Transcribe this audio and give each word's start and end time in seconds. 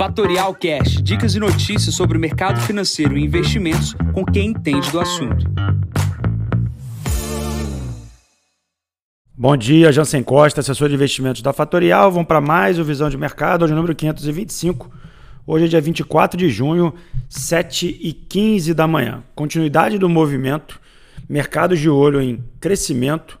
Fatorial 0.00 0.54
Cash, 0.54 1.02
dicas 1.02 1.34
e 1.34 1.38
notícias 1.38 1.94
sobre 1.94 2.16
o 2.16 2.20
mercado 2.20 2.58
financeiro 2.62 3.18
e 3.18 3.22
investimentos 3.22 3.94
com 4.14 4.24
quem 4.24 4.48
entende 4.48 4.90
do 4.90 4.98
assunto. 4.98 5.44
Bom 9.36 9.54
dia, 9.58 9.92
Jansen 9.92 10.22
Costa, 10.22 10.62
assessor 10.62 10.88
de 10.88 10.94
investimentos 10.94 11.42
da 11.42 11.52
Fatorial. 11.52 12.10
Vamos 12.10 12.26
para 12.26 12.40
mais 12.40 12.78
o 12.78 12.84
Visão 12.84 13.10
de 13.10 13.18
Mercado, 13.18 13.66
hoje 13.66 13.74
número 13.74 13.94
525. 13.94 14.90
Hoje 15.46 15.66
é 15.66 15.68
dia 15.68 15.80
24 15.82 16.38
de 16.38 16.48
junho, 16.48 16.94
7 17.28 17.98
e 18.00 18.14
15 18.14 18.72
da 18.72 18.86
manhã. 18.86 19.22
Continuidade 19.34 19.98
do 19.98 20.08
movimento, 20.08 20.80
mercados 21.28 21.78
de 21.78 21.90
olho 21.90 22.22
em 22.22 22.42
crescimento, 22.58 23.38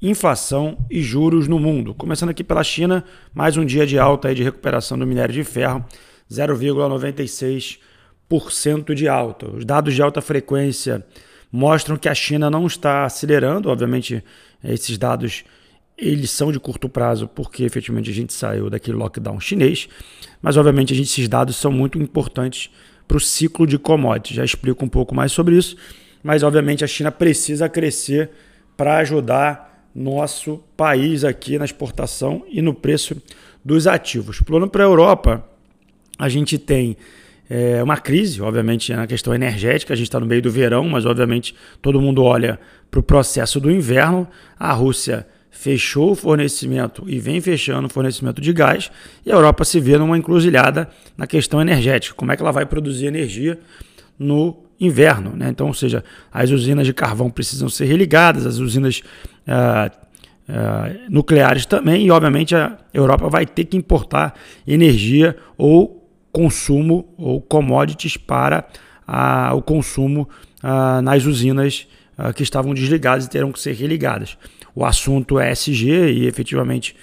inflação 0.00 0.78
e 0.88 1.02
juros 1.02 1.48
no 1.48 1.58
mundo. 1.58 1.92
Começando 1.92 2.30
aqui 2.30 2.44
pela 2.44 2.62
China, 2.62 3.02
mais 3.34 3.56
um 3.56 3.64
dia 3.64 3.84
de 3.84 3.98
alta 3.98 4.32
de 4.32 4.44
recuperação 4.44 4.96
do 4.96 5.04
minério 5.06 5.34
de 5.34 5.42
ferro, 5.42 5.84
0,96% 6.30 8.94
de 8.94 9.08
alta. 9.08 9.50
Os 9.50 9.64
dados 9.64 9.92
de 9.94 10.02
alta 10.02 10.20
frequência 10.20 11.04
mostram 11.50 11.96
que 11.96 12.08
a 12.08 12.14
China 12.14 12.48
não 12.48 12.64
está 12.66 13.04
acelerando, 13.04 13.70
obviamente 13.70 14.22
esses 14.62 14.96
dados 14.96 15.42
eles 15.96 16.30
são 16.30 16.52
de 16.52 16.60
curto 16.60 16.88
prazo 16.88 17.26
porque 17.26 17.64
efetivamente 17.64 18.08
a 18.08 18.14
gente 18.14 18.32
saiu 18.32 18.70
daquele 18.70 18.96
lockdown 18.96 19.40
chinês, 19.40 19.88
mas 20.40 20.56
obviamente 20.56 20.94
gente, 20.94 21.10
esses 21.10 21.26
dados 21.26 21.56
são 21.56 21.72
muito 21.72 21.98
importantes 21.98 22.70
para 23.08 23.16
o 23.16 23.20
ciclo 23.20 23.66
de 23.66 23.78
commodities. 23.78 24.36
Já 24.36 24.44
explico 24.44 24.84
um 24.84 24.88
pouco 24.88 25.12
mais 25.12 25.32
sobre 25.32 25.56
isso, 25.56 25.76
mas 26.22 26.44
obviamente 26.44 26.84
a 26.84 26.86
China 26.86 27.10
precisa 27.10 27.68
crescer 27.68 28.30
para 28.76 28.98
ajudar 28.98 29.67
nosso 29.94 30.62
país 30.76 31.24
aqui 31.24 31.58
na 31.58 31.64
exportação 31.64 32.44
e 32.48 32.62
no 32.62 32.74
preço 32.74 33.20
dos 33.64 33.86
ativos. 33.86 34.40
Plano 34.40 34.68
para 34.68 34.84
a 34.84 34.86
Europa, 34.86 35.44
a 36.18 36.28
gente 36.28 36.58
tem 36.58 36.96
é 37.50 37.82
uma 37.82 37.96
crise, 37.96 38.42
obviamente, 38.42 38.92
na 38.92 39.06
questão 39.06 39.34
energética. 39.34 39.94
A 39.94 39.96
gente 39.96 40.08
está 40.08 40.20
no 40.20 40.26
meio 40.26 40.42
do 40.42 40.50
verão, 40.50 40.86
mas 40.86 41.06
obviamente 41.06 41.54
todo 41.80 42.00
mundo 42.00 42.22
olha 42.22 42.60
para 42.90 43.00
o 43.00 43.02
processo 43.02 43.58
do 43.58 43.70
inverno. 43.70 44.28
A 44.58 44.72
Rússia 44.72 45.26
fechou 45.50 46.12
o 46.12 46.14
fornecimento 46.14 47.04
e 47.06 47.18
vem 47.18 47.40
fechando 47.40 47.86
o 47.86 47.90
fornecimento 47.90 48.40
de 48.40 48.52
gás, 48.52 48.92
e 49.24 49.32
a 49.32 49.34
Europa 49.34 49.64
se 49.64 49.80
vê 49.80 49.96
numa 49.96 50.16
encruzilhada 50.16 50.88
na 51.16 51.26
questão 51.26 51.60
energética. 51.60 52.14
Como 52.14 52.30
é 52.30 52.36
que 52.36 52.42
ela 52.42 52.52
vai 52.52 52.66
produzir 52.66 53.06
energia 53.06 53.58
no 54.18 54.56
inverno? 54.78 55.32
Né? 55.34 55.48
Então, 55.48 55.66
ou 55.68 55.74
seja, 55.74 56.04
as 56.30 56.50
usinas 56.50 56.86
de 56.86 56.92
carvão 56.92 57.30
precisam 57.30 57.68
ser 57.68 57.86
religadas, 57.86 58.46
as 58.46 58.58
usinas 58.58 59.02
ah, 59.48 59.90
ah, 60.48 60.90
nucleares 61.08 61.66
também, 61.66 62.06
e 62.06 62.10
obviamente 62.10 62.54
a 62.54 62.78
Europa 62.92 63.28
vai 63.28 63.46
ter 63.46 63.64
que 63.64 63.76
importar 63.76 64.34
energia 64.66 65.36
ou 65.56 66.08
consumo 66.32 67.12
ou 67.16 67.40
commodities 67.40 68.16
para 68.16 68.66
ah, 69.06 69.52
o 69.54 69.62
consumo 69.62 70.28
ah, 70.62 71.00
nas 71.02 71.24
usinas 71.24 71.86
que 72.34 72.42
estavam 72.42 72.74
desligadas 72.74 73.26
e 73.26 73.30
terão 73.30 73.52
que 73.52 73.60
ser 73.60 73.74
religadas. 73.74 74.36
O 74.74 74.84
assunto 74.84 75.38
é 75.38 75.52
SG 75.52 76.10
e 76.10 76.26
efetivamente 76.26 76.96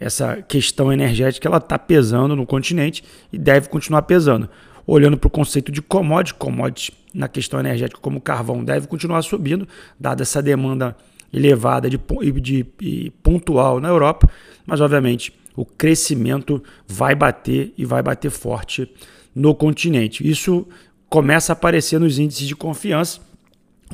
essa 0.00 0.42
questão 0.42 0.92
energética 0.92 1.46
ela 1.46 1.58
está 1.58 1.78
pesando 1.78 2.34
no 2.34 2.44
continente 2.44 3.04
e 3.32 3.38
deve 3.38 3.68
continuar 3.68 4.02
pesando. 4.02 4.48
Olhando 4.84 5.16
para 5.16 5.28
o 5.28 5.30
conceito 5.30 5.70
de 5.70 5.80
commodity, 5.80 6.34
commodity 6.34 6.92
na 7.14 7.28
questão 7.28 7.60
energética 7.60 8.00
como 8.00 8.20
carvão 8.20 8.64
deve 8.64 8.88
continuar 8.88 9.22
subindo, 9.22 9.68
dada 10.00 10.22
essa 10.22 10.42
demanda 10.42 10.96
elevada 11.32 11.88
de, 11.88 11.98
de, 12.40 12.66
de 12.78 13.12
pontual 13.22 13.80
na 13.80 13.88
Europa, 13.88 14.28
mas 14.66 14.80
obviamente 14.80 15.32
o 15.56 15.64
crescimento 15.64 16.62
vai 16.86 17.14
bater 17.14 17.72
e 17.76 17.84
vai 17.84 18.02
bater 18.02 18.30
forte 18.30 18.90
no 19.34 19.54
continente. 19.54 20.28
Isso 20.28 20.66
começa 21.08 21.52
a 21.52 21.54
aparecer 21.54 21.98
nos 21.98 22.18
índices 22.18 22.46
de 22.46 22.56
confiança. 22.56 23.20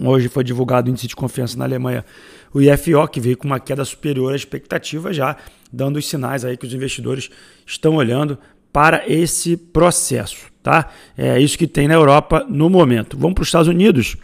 Hoje 0.00 0.28
foi 0.28 0.44
divulgado 0.44 0.88
o 0.88 0.90
índice 0.90 1.06
de 1.06 1.16
confiança 1.16 1.56
na 1.56 1.64
Alemanha, 1.64 2.04
o 2.52 2.60
IFO, 2.60 3.08
que 3.08 3.20
veio 3.20 3.36
com 3.36 3.46
uma 3.46 3.58
queda 3.58 3.84
superior 3.84 4.32
à 4.32 4.36
expectativa, 4.36 5.12
já 5.12 5.36
dando 5.72 5.96
os 5.96 6.06
sinais 6.06 6.44
aí 6.44 6.56
que 6.56 6.66
os 6.66 6.74
investidores 6.74 7.30
estão 7.66 7.96
olhando 7.96 8.38
para 8.72 9.04
esse 9.10 9.56
processo. 9.56 10.36
Tá? 10.62 10.90
É 11.16 11.40
isso 11.40 11.56
que 11.56 11.66
tem 11.66 11.88
na 11.88 11.94
Europa 11.94 12.44
no 12.48 12.68
momento. 12.68 13.16
Vamos 13.16 13.34
para 13.34 13.42
os 13.42 13.48
Estados 13.48 13.68
Unidos. 13.68 14.16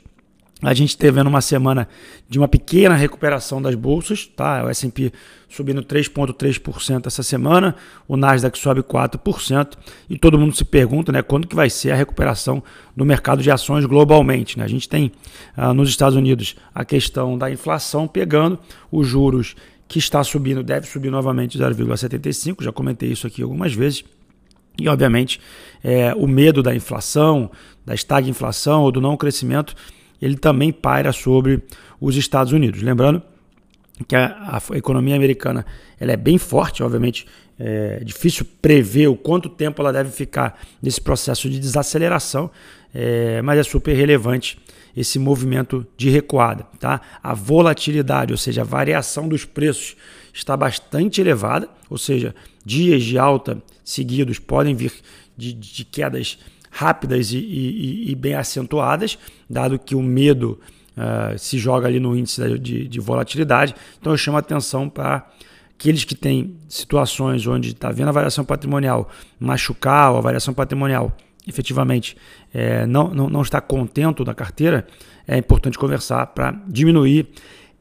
A 0.61 0.75
gente 0.75 0.97
teve 0.97 1.21
uma 1.21 1.41
semana 1.41 1.89
de 2.29 2.39
uma 2.39 2.47
pequena 2.47 2.62
recuperação 2.97 3.61
das 3.61 3.75
bolsas, 3.75 4.27
tá? 4.27 4.65
O 4.65 4.69
S&P 4.69 5.13
subindo 5.49 5.83
3.3% 5.83 7.07
essa 7.07 7.23
semana, 7.23 7.77
o 8.09 8.17
Nasdaq 8.17 8.59
sobe 8.59 8.83
4%, 8.83 9.77
e 10.09 10.19
todo 10.19 10.39
mundo 10.39 10.57
se 10.57 10.65
pergunta, 10.65 11.13
né, 11.13 11.21
quando 11.23 11.47
que 11.47 11.55
vai 11.55 11.69
ser 11.69 11.91
a 11.91 11.95
recuperação 11.95 12.63
do 12.97 13.05
mercado 13.05 13.43
de 13.43 13.51
ações 13.51 13.85
globalmente, 13.85 14.59
né? 14.59 14.65
A 14.65 14.69
gente 14.69 14.89
tem 14.89 15.13
ah, 15.55 15.75
nos 15.75 15.91
Estados 15.91 16.17
Unidos 16.17 16.57
a 16.75 16.85
questão 16.85 17.37
da 17.37 17.51
inflação 17.51 18.09
pegando, 18.09 18.59
os 18.91 19.07
juros 19.07 19.55
que 19.87 19.99
está 19.99 20.25
subindo 20.25 20.63
deve 20.63 20.87
subir 20.87 21.11
novamente 21.11 21.59
0,75, 21.59 22.63
já 22.63 22.73
comentei 22.73 23.13
isso 23.13 23.27
aqui 23.27 23.43
algumas 23.43 23.75
vezes. 23.75 24.03
E, 24.79 24.89
obviamente, 24.89 25.39
é, 25.85 26.15
o 26.15 26.27
medo 26.27 26.63
da 26.63 26.75
inflação, 26.75 27.51
da 27.85 27.95
estagflação 27.95 28.83
ou 28.83 28.91
do 28.91 29.03
não 29.03 29.19
crescimento 29.19 29.75
ele 30.23 30.37
também 30.37 30.73
paira 30.73 31.13
sobre 31.13 31.63
os 32.01 32.17
Estados 32.17 32.53
Unidos. 32.53 32.81
Lembrando 32.81 33.23
que 34.09 34.17
a, 34.17 34.61
a 34.71 34.77
economia 34.77 35.17
americana 35.17 35.67
ela 36.01 36.13
é 36.13 36.17
bem 36.17 36.39
forte, 36.39 36.83
obviamente 36.83 37.27
é 37.65 38.03
difícil 38.03 38.45
prever 38.61 39.07
o 39.07 39.15
quanto 39.15 39.49
tempo 39.49 39.81
ela 39.81 39.93
deve 39.93 40.11
ficar 40.11 40.59
nesse 40.83 41.01
processo 41.01 41.49
de 41.49 41.61
desaceleração, 41.61 42.51
é, 42.93 43.41
mas 43.43 43.59
é 43.59 43.63
super 43.63 43.95
relevante 43.95 44.59
esse 44.97 45.19
movimento 45.19 45.87
de 45.97 46.11
recuada. 46.11 46.67
Tá? 46.81 47.01
A 47.23 47.35
volatilidade, 47.35 48.33
ou 48.33 48.39
seja, 48.39 48.63
a 48.63 48.65
variação 48.65 49.29
dos 49.29 49.45
preços 49.45 49.97
está 50.33 50.57
bastante 50.57 51.21
elevada, 51.21 51.69
ou 51.89 51.97
seja, 51.97 52.35
dias 52.65 53.05
de 53.05 53.17
alta 53.17 53.63
seguidos 53.85 54.39
podem 54.41 54.75
vir 54.75 54.93
de, 55.37 55.53
de 55.53 55.85
quedas 55.85 56.39
rápidas 56.83 57.33
e, 57.33 57.39
e, 57.39 58.11
e 58.11 58.15
bem 58.15 58.35
acentuadas, 58.35 59.19
dado 59.49 59.79
que 59.79 59.95
o 59.95 60.03
medo 60.03 60.59
uh, 60.97 61.39
se 61.39 61.59
joga 61.59 61.87
ali 61.87 62.01
no 62.01 62.17
índice 62.17 62.59
de, 62.59 62.89
de 62.89 63.01
volatilidade. 63.01 63.75
Então 64.01 64.13
eu 64.13 64.17
chamo 64.17 64.37
a 64.37 64.41
atenção 64.41 64.89
para 64.89 65.27
aqueles 65.79 66.05
que 66.05 66.15
têm 66.15 66.57
situações 66.69 67.47
onde 67.47 67.71
está 67.71 67.91
vendo 67.91 68.09
a 68.09 68.13
variação 68.13 68.45
patrimonial 68.45 69.09
machucar 69.39 70.13
ou 70.13 70.19
a 70.19 70.21
variação 70.21 70.53
patrimonial 70.53 71.17
efetivamente 71.47 72.17
é, 72.55 72.87
não, 72.87 73.09
não, 73.09 73.29
não 73.29 73.43
está 73.43 73.61
contento 73.61 74.25
da 74.25 74.35
carteira, 74.35 74.87
é 75.27 75.37
importante 75.37 75.79
conversar 75.79 76.27
para 76.29 76.55
diminuir 76.69 77.29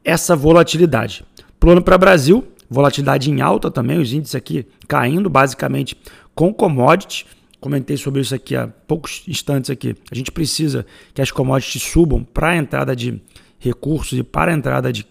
essa 0.04 0.34
volatilidade. 0.34 1.24
Plano 1.60 1.80
para 1.80 1.96
Brasil, 1.96 2.44
volatilidade 2.68 3.30
em 3.30 3.40
alta 3.40 3.70
também, 3.70 3.98
os 3.98 4.12
índices 4.12 4.34
aqui 4.34 4.66
caindo 4.88 5.30
basicamente 5.30 5.96
com 6.34 6.52
commodities 6.52 7.24
comentei 7.62 7.96
sobre 7.96 8.20
isso 8.20 8.34
aqui 8.34 8.56
há 8.56 8.66
poucos 8.66 9.22
instantes 9.28 9.70
aqui. 9.70 9.94
A 10.10 10.14
gente 10.16 10.32
precisa 10.32 10.84
que 11.14 11.22
as 11.22 11.30
commodities 11.30 11.80
subam 11.80 12.24
para 12.24 12.48
a 12.48 12.56
entrada 12.56 12.94
de 12.94 13.22
recursos 13.58 14.18
e 14.18 14.24
para 14.24 14.50
a 14.50 14.54
entrada 14.54 14.92
de 14.92 15.06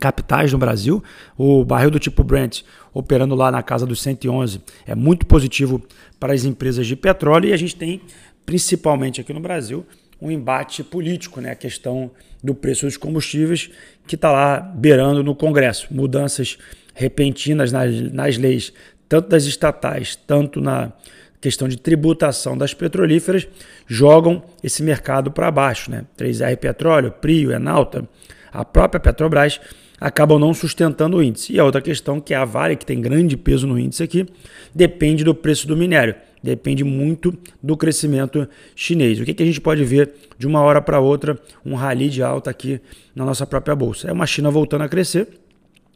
capitais 0.00 0.52
no 0.52 0.58
Brasil. 0.58 1.02
O 1.36 1.64
barril 1.64 1.92
do 1.92 2.00
tipo 2.00 2.24
Brent 2.24 2.62
operando 2.92 3.36
lá 3.36 3.52
na 3.52 3.62
casa 3.62 3.86
dos 3.86 4.02
111 4.02 4.60
é 4.86 4.94
muito 4.96 5.24
positivo 5.24 5.80
para 6.18 6.34
as 6.34 6.44
empresas 6.44 6.84
de 6.84 6.96
petróleo 6.96 7.48
e 7.48 7.52
a 7.52 7.56
gente 7.56 7.76
tem, 7.76 8.02
principalmente 8.44 9.20
aqui 9.20 9.32
no 9.32 9.40
Brasil, 9.40 9.86
um 10.20 10.32
embate 10.32 10.82
político, 10.82 11.40
né? 11.40 11.52
a 11.52 11.54
questão 11.54 12.10
do 12.42 12.56
preço 12.56 12.86
dos 12.86 12.96
combustíveis 12.96 13.70
que 14.04 14.16
está 14.16 14.32
lá 14.32 14.58
beirando 14.58 15.22
no 15.22 15.32
Congresso. 15.32 15.86
Mudanças 15.92 16.58
repentinas 16.92 17.70
nas, 17.70 18.12
nas 18.12 18.36
leis, 18.36 18.72
tanto 19.08 19.28
das 19.28 19.44
estatais, 19.44 20.16
tanto 20.16 20.60
na 20.60 20.92
questão 21.40 21.68
de 21.68 21.76
tributação 21.76 22.56
das 22.56 22.74
petrolíferas 22.74 23.46
jogam 23.86 24.42
esse 24.62 24.82
mercado 24.82 25.30
para 25.30 25.50
baixo. 25.50 25.90
Né? 25.90 26.04
3R 26.16 26.56
Petróleo, 26.56 27.12
Prio, 27.12 27.52
Enalta, 27.52 28.08
a 28.52 28.64
própria 28.64 29.00
Petrobras 29.00 29.60
acabam 30.00 30.38
não 30.38 30.54
sustentando 30.54 31.16
o 31.16 31.22
índice. 31.22 31.52
E 31.52 31.58
a 31.58 31.64
outra 31.64 31.80
questão, 31.80 32.20
que 32.20 32.34
é 32.34 32.36
a 32.36 32.44
Vale, 32.44 32.76
que 32.76 32.86
tem 32.86 33.00
grande 33.00 33.36
peso 33.36 33.66
no 33.66 33.78
índice 33.78 34.02
aqui, 34.02 34.26
depende 34.74 35.24
do 35.24 35.34
preço 35.34 35.66
do 35.66 35.76
minério. 35.76 36.14
Depende 36.42 36.84
muito 36.84 37.36
do 37.60 37.76
crescimento 37.76 38.48
chinês. 38.74 39.18
O 39.18 39.24
que, 39.24 39.34
que 39.34 39.42
a 39.42 39.46
gente 39.46 39.60
pode 39.60 39.82
ver 39.84 40.12
de 40.38 40.46
uma 40.46 40.60
hora 40.60 40.80
para 40.80 41.00
outra, 41.00 41.36
um 41.66 41.74
rally 41.74 42.08
de 42.08 42.22
alta 42.22 42.48
aqui 42.48 42.80
na 43.14 43.24
nossa 43.24 43.44
própria 43.44 43.74
bolsa? 43.74 44.08
É 44.08 44.12
uma 44.12 44.26
China 44.26 44.50
voltando 44.50 44.82
a 44.82 44.88
crescer, 44.88 45.26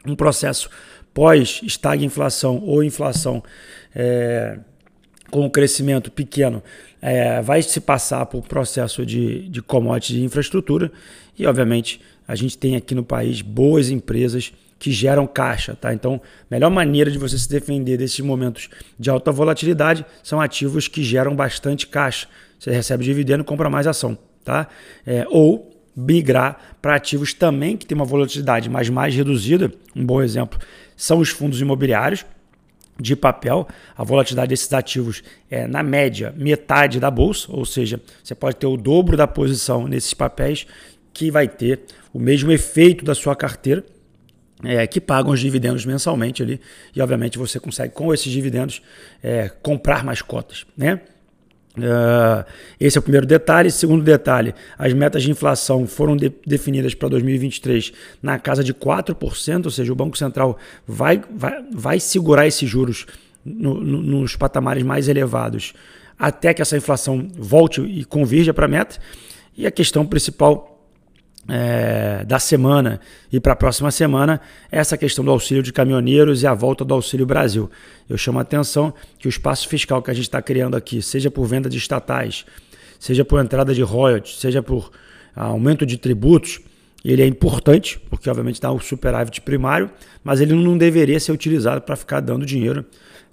um 0.04 0.16
processo 0.16 0.68
pós-estagflação 1.14 2.60
ou 2.64 2.82
inflação 2.82 3.42
é, 3.94 4.58
com 5.32 5.46
o 5.46 5.50
crescimento 5.50 6.12
pequeno, 6.12 6.62
é, 7.00 7.40
vai 7.40 7.62
se 7.62 7.80
passar 7.80 8.26
por 8.26 8.46
processo 8.46 9.04
de, 9.06 9.48
de 9.48 9.62
commodities 9.62 10.18
de 10.18 10.22
infraestrutura 10.22 10.92
e, 11.38 11.46
obviamente, 11.46 12.02
a 12.28 12.34
gente 12.34 12.58
tem 12.58 12.76
aqui 12.76 12.94
no 12.94 13.02
país 13.02 13.40
boas 13.40 13.88
empresas 13.88 14.52
que 14.78 14.92
geram 14.92 15.26
caixa, 15.26 15.74
tá? 15.74 15.94
Então, 15.94 16.20
a 16.50 16.54
melhor 16.54 16.70
maneira 16.70 17.10
de 17.10 17.16
você 17.16 17.38
se 17.38 17.48
defender 17.48 17.96
desses 17.96 18.20
momentos 18.20 18.68
de 18.98 19.08
alta 19.08 19.32
volatilidade 19.32 20.04
são 20.22 20.38
ativos 20.38 20.86
que 20.86 21.02
geram 21.02 21.34
bastante 21.34 21.86
caixa. 21.86 22.28
Você 22.58 22.70
recebe 22.70 23.02
dividendo 23.02 23.42
compra 23.42 23.70
mais 23.70 23.86
ação, 23.86 24.18
tá? 24.44 24.68
É, 25.06 25.26
ou 25.30 25.70
migrar 25.96 26.76
para 26.82 26.96
ativos 26.96 27.32
também 27.32 27.74
que 27.74 27.86
tem 27.86 27.96
uma 27.96 28.04
volatilidade, 28.04 28.68
mas 28.68 28.90
mais 28.90 29.14
reduzida. 29.14 29.72
Um 29.96 30.04
bom 30.04 30.20
exemplo 30.20 30.58
são 30.94 31.20
os 31.20 31.30
fundos 31.30 31.58
imobiliários 31.58 32.22
de 32.98 33.16
papel. 33.16 33.66
A 33.96 34.04
volatilidade 34.04 34.50
desses 34.50 34.72
ativos 34.72 35.22
é, 35.50 35.66
na 35.66 35.82
média, 35.82 36.34
metade 36.36 37.00
da 37.00 37.10
bolsa, 37.10 37.48
ou 37.50 37.64
seja, 37.64 38.00
você 38.22 38.34
pode 38.34 38.56
ter 38.56 38.66
o 38.66 38.76
dobro 38.76 39.16
da 39.16 39.26
posição 39.26 39.86
nesses 39.86 40.14
papéis, 40.14 40.66
que 41.12 41.30
vai 41.30 41.46
ter 41.48 41.80
o 42.12 42.18
mesmo 42.18 42.50
efeito 42.50 43.04
da 43.04 43.14
sua 43.14 43.36
carteira, 43.36 43.84
é, 44.64 44.86
que 44.86 45.00
pagam 45.00 45.32
os 45.32 45.40
dividendos 45.40 45.84
mensalmente 45.84 46.42
ali, 46.42 46.60
e 46.94 47.00
obviamente 47.00 47.38
você 47.38 47.58
consegue, 47.58 47.92
com 47.92 48.14
esses 48.14 48.30
dividendos, 48.30 48.80
é, 49.22 49.48
comprar 49.48 50.04
mais 50.04 50.22
cotas. 50.22 50.64
Né? 50.76 51.00
Uh, 51.76 52.44
esse 52.78 52.98
é 52.98 53.00
o 53.00 53.02
primeiro 53.02 53.26
detalhe. 53.26 53.70
Segundo 53.70 54.04
detalhe, 54.04 54.54
as 54.78 54.92
metas 54.92 55.22
de 55.22 55.30
inflação 55.30 55.86
foram 55.86 56.16
de, 56.16 56.32
definidas 56.46 56.94
para 56.94 57.08
2023 57.08 57.92
na 58.22 58.38
casa 58.38 58.62
de 58.62 58.74
4%, 58.74 59.64
ou 59.64 59.70
seja, 59.70 59.92
o 59.92 59.96
Banco 59.96 60.18
Central 60.18 60.58
vai, 60.86 61.22
vai, 61.34 61.64
vai 61.72 62.00
segurar 62.00 62.46
esses 62.46 62.68
juros 62.68 63.06
no, 63.44 63.80
no, 63.80 64.02
nos 64.02 64.36
patamares 64.36 64.82
mais 64.82 65.08
elevados 65.08 65.72
até 66.18 66.54
que 66.54 66.62
essa 66.62 66.76
inflação 66.76 67.28
volte 67.34 67.80
e 67.80 68.04
convirja 68.04 68.54
para 68.54 68.66
a 68.66 68.68
meta. 68.68 68.98
E 69.56 69.66
a 69.66 69.70
questão 69.70 70.06
principal 70.06 70.81
é, 71.48 72.24
da 72.24 72.38
semana 72.38 73.00
e 73.32 73.40
para 73.40 73.52
a 73.52 73.56
próxima 73.56 73.90
semana 73.90 74.40
essa 74.70 74.96
questão 74.96 75.24
do 75.24 75.30
auxílio 75.30 75.62
de 75.62 75.72
caminhoneiros 75.72 76.42
e 76.42 76.46
a 76.46 76.54
volta 76.54 76.84
do 76.84 76.94
Auxílio 76.94 77.26
Brasil. 77.26 77.70
Eu 78.08 78.16
chamo 78.16 78.38
a 78.38 78.42
atenção 78.42 78.94
que 79.18 79.26
o 79.26 79.30
espaço 79.30 79.68
fiscal 79.68 80.02
que 80.02 80.10
a 80.10 80.14
gente 80.14 80.24
está 80.24 80.40
criando 80.40 80.76
aqui, 80.76 81.02
seja 81.02 81.30
por 81.30 81.46
venda 81.46 81.68
de 81.68 81.78
estatais, 81.78 82.44
seja 82.98 83.24
por 83.24 83.42
entrada 83.42 83.74
de 83.74 83.82
royalties, 83.82 84.38
seja 84.38 84.62
por 84.62 84.90
aumento 85.34 85.84
de 85.84 85.96
tributos, 85.96 86.60
ele 87.04 87.22
é 87.22 87.26
importante, 87.26 87.98
porque 88.08 88.30
obviamente 88.30 88.60
dá 88.60 88.70
o 88.70 88.78
superávit 88.78 89.40
primário, 89.40 89.90
mas 90.22 90.40
ele 90.40 90.54
não 90.54 90.78
deveria 90.78 91.18
ser 91.18 91.32
utilizado 91.32 91.80
para 91.80 91.96
ficar 91.96 92.20
dando 92.20 92.46
dinheiro 92.46 92.84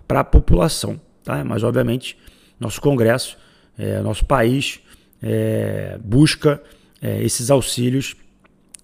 para 0.08 0.22
a 0.22 0.24
população. 0.24 1.00
Tá? 1.24 1.44
Mas 1.44 1.64
obviamente 1.64 2.18
nosso 2.60 2.82
Congresso, 2.82 3.38
é, 3.78 4.02
nosso 4.02 4.26
país 4.26 4.80
é, 5.22 6.00
busca 6.04 6.62
é, 7.02 7.24
esses 7.24 7.50
auxílios 7.50 8.16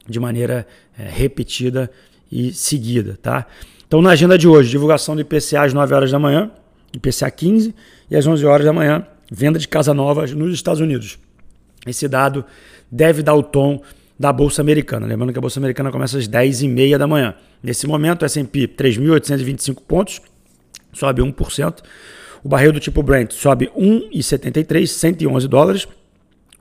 de 0.08 0.20
maneira 0.20 0.68
é, 0.98 1.04
repetida 1.04 1.90
e 2.32 2.54
seguida, 2.54 3.18
tá? 3.22 3.46
Então, 3.88 4.02
na 4.02 4.12
agenda 4.12 4.38
de 4.38 4.48
hoje, 4.48 4.70
divulgação 4.70 5.16
do 5.16 5.22
IPCA 5.22 5.64
às 5.64 5.74
9 5.74 5.94
horas 5.94 6.12
da 6.12 6.20
manhã, 6.20 6.52
IPCA 6.94 7.30
15, 7.30 7.74
e 8.10 8.16
às 8.16 8.26
11 8.26 8.46
horas 8.46 8.66
da 8.66 8.74
manhã, 8.74 9.06
venda 9.32 9.60
de 9.60 9.68
casa 9.68 9.94
nova 9.94 10.26
nos 10.28 10.54
Estados 10.54 10.82
Unidos. 10.82 11.18
Esse 11.86 12.08
dado 12.08 12.44
deve 12.92 13.22
dar 13.22 13.36
o 13.36 13.44
tom 13.44 13.82
da 14.18 14.32
Bolsa 14.32 14.62
Americana. 14.62 15.06
Lembrando 15.06 15.32
que 15.32 15.38
a 15.38 15.42
Bolsa 15.42 15.60
Americana 15.60 15.92
começa 15.92 16.18
às 16.18 16.28
10h30 16.28 16.98
da 16.98 17.08
manhã. 17.08 17.36
Nesse 17.62 17.86
momento, 17.86 18.22
o 18.22 18.26
S&P 18.26 18.68
3.825 18.68 19.82
pontos, 19.88 20.22
sobe 20.94 21.22
1%. 21.22 21.84
O 22.44 22.50
barril 22.50 22.72
do 22.72 22.80
tipo 22.80 23.04
Brent 23.04 23.32
sobe 23.32 23.70
1,73, 23.76 24.88
111 24.88 25.48
dólares 25.48 25.88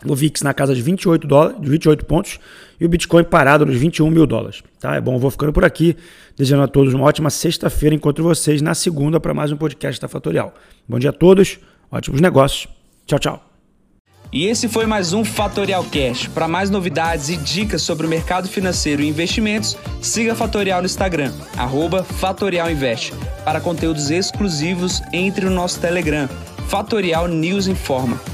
o 0.05 0.15
VIX 0.15 0.43
na 0.43 0.53
casa 0.53 0.75
de 0.75 0.83
28, 0.83 1.27
dólares, 1.27 1.59
28 1.61 2.05
pontos 2.05 2.39
e 2.81 2.85
o 2.85 2.89
Bitcoin 2.89 3.25
parado 3.25 3.65
nos 3.65 3.77
21 3.77 4.11
mil 4.11 4.27
dólares. 4.27 4.63
Tá? 4.81 4.97
É 4.97 5.01
bom, 5.01 5.19
vou 5.19 5.31
ficando 5.31 5.53
por 5.53 5.65
aqui, 5.65 5.97
desejando 6.37 6.63
a 6.63 6.69
todos 6.69 6.93
uma 6.95 7.05
ótima 7.05 7.31
sexta-feira. 7.31 7.95
Encontro 7.95 8.23
vocês 8.25 8.61
na 8.61 8.75
segunda 8.75 9.21
para 9.21 9.33
mais 9.33 9.53
um 9.53 9.57
podcast 9.57 10.01
da 10.01 10.09
Fatorial. 10.09 10.55
Bom 10.89 10.99
dia 10.99 11.11
a 11.11 11.13
todos, 11.13 11.59
ótimos 11.91 12.21
negócios. 12.21 12.69
Tchau, 13.07 13.19
tchau. 13.19 13.51
E 14.33 14.47
esse 14.47 14.69
foi 14.69 14.85
mais 14.85 15.13
um 15.13 15.25
Fatorial 15.25 15.85
Cash. 15.85 16.27
Para 16.27 16.49
mais 16.49 16.69
novidades 16.69 17.29
e 17.29 17.37
dicas 17.37 17.83
sobre 17.83 18.05
o 18.05 18.11
mercado 18.11 18.49
financeiro 18.49 19.01
e 19.01 19.09
investimentos, 19.09 19.77
siga 20.03 20.33
a 20.33 20.35
Fatorial 20.35 20.81
no 20.81 20.87
Instagram, 20.87 21.33
@fatorialinvest. 22.19 23.13
Para 23.45 23.61
conteúdos 23.61 24.11
exclusivos, 24.11 25.01
entre 25.13 25.45
no 25.45 25.53
nosso 25.53 25.79
Telegram, 25.79 26.29
Fatorial 26.67 27.29
News 27.29 27.69
Informa. 27.69 28.34